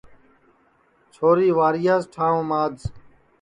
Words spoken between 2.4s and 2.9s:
ماج